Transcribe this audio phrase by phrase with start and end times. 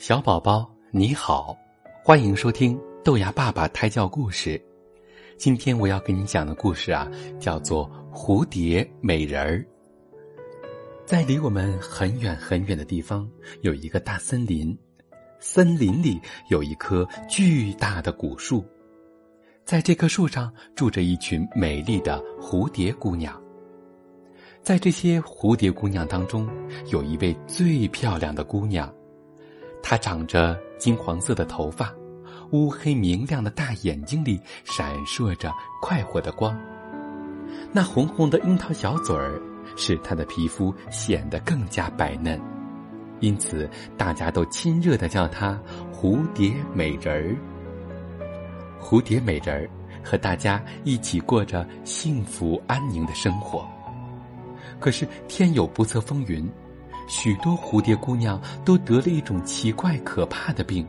[0.00, 1.54] 小宝宝你好，
[2.02, 4.58] 欢迎收听豆芽爸爸胎教故事。
[5.36, 7.06] 今天我要给你讲的故事啊，
[7.38, 9.58] 叫做《蝴蝶美人儿》。
[11.04, 14.74] 在离我们很远很远的地方，有一个大森林，
[15.38, 18.64] 森林里有一棵巨大的古树，
[19.66, 23.38] 在这棵树上住着一群美丽的蝴蝶姑娘。
[24.62, 26.48] 在这些蝴蝶姑娘当中，
[26.86, 28.90] 有一位最漂亮的姑娘。
[29.82, 31.92] 她长着金黄色的头发，
[32.52, 36.58] 乌黑明亮的大眼睛里闪烁着快活的光。
[37.72, 39.40] 那红红的樱桃小嘴儿，
[39.76, 42.40] 使她的皮肤显得更加白嫩，
[43.20, 45.60] 因此大家都亲热的叫她
[45.92, 47.36] 蝴蝶美人儿。
[48.80, 49.68] 蝴蝶美人儿
[50.02, 53.68] 和大家一起过着幸福安宁的生活。
[54.78, 56.50] 可是天有不测风云。
[57.10, 60.86] 许多蝴蝶姑娘都得了一种奇怪可怕的病。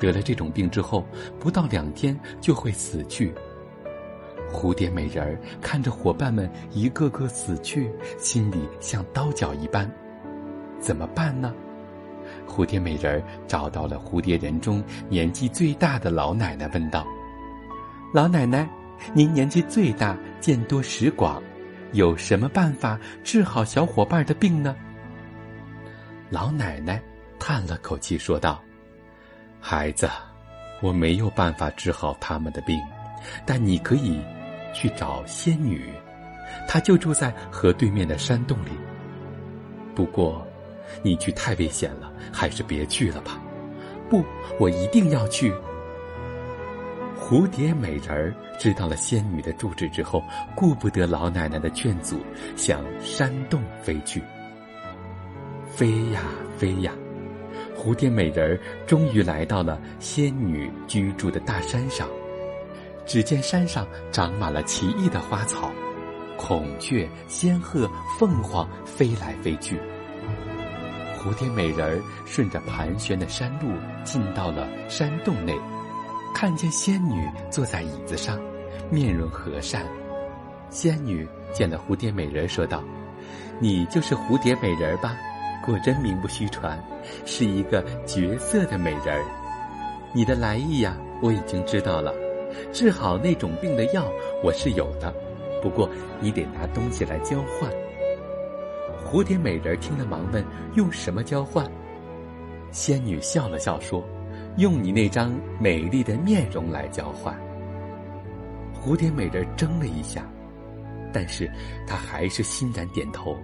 [0.00, 1.06] 得了这种病之后，
[1.38, 3.32] 不到两天就会死去。
[4.52, 7.88] 蝴蝶美人儿看着伙伴们一个个死去，
[8.18, 9.88] 心里像刀绞一般。
[10.80, 11.54] 怎么办呢？
[12.48, 17.06] 蝴蝶美人儿找到了蝴蝶人中年纪最大的老奶奶，问道
[18.12, 18.68] ：“老奶奶，
[19.14, 21.40] 您年纪最大，见多识广。”
[21.92, 24.76] 有什么办法治好小伙伴的病呢？
[26.28, 27.02] 老奶奶
[27.38, 28.62] 叹了口气说道
[29.60, 30.08] ：“孩子，
[30.80, 32.80] 我没有办法治好他们的病，
[33.44, 34.20] 但你可以
[34.72, 35.92] 去找仙女，
[36.68, 38.70] 她就住在河对面的山洞里。
[39.94, 40.46] 不过，
[41.02, 43.40] 你去太危险了，还是别去了吧。
[44.08, 44.24] 不，
[44.58, 45.52] 我一定要去。”
[47.30, 50.20] 蝴蝶美人儿知道了仙女的住址之后，
[50.56, 52.18] 顾不得老奶奶的劝阻，
[52.56, 54.20] 向山洞飞去。
[55.68, 56.22] 飞呀
[56.58, 56.92] 飞呀，
[57.78, 62.08] 蝴蝶美人儿终于来到了仙女居住的大山上。
[63.06, 65.70] 只见山上长满了奇异的花草，
[66.36, 67.88] 孔雀、仙鹤、
[68.18, 69.80] 凤凰飞来飞去。
[71.16, 73.70] 蝴蝶美人儿顺着盘旋的山路
[74.02, 75.56] 进到了山洞内。
[76.34, 78.40] 看见仙女坐在椅子上，
[78.90, 79.84] 面容和善。
[80.70, 82.82] 仙女见了蝴蝶美人，说道
[83.60, 85.16] ：“你就是蝴蝶美人吧？
[85.64, 86.82] 果真名不虚传，
[87.26, 89.22] 是一个绝色的美人。
[90.14, 92.14] 你的来意呀，我已经知道了。
[92.72, 94.10] 治好那种病的药
[94.42, 95.12] 我是有的，
[95.62, 95.88] 不过
[96.20, 97.70] 你得拿东西来交换。”
[99.04, 101.68] 蝴蝶美人听了，忙问：“用什么交换？”
[102.72, 104.02] 仙女笑了笑说。
[104.56, 107.34] 用你那张美丽的面容来交换。
[108.74, 110.26] 蝴蝶美人怔了一下，
[111.12, 111.50] 但是
[111.86, 113.36] 她还是欣然点头，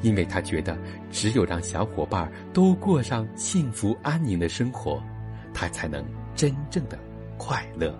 [0.00, 0.76] 因为她觉得
[1.10, 5.02] 只有让小伙伴都过上幸福安宁的生活，
[5.52, 6.04] 她才能
[6.34, 6.98] 真正的
[7.36, 7.94] 快乐。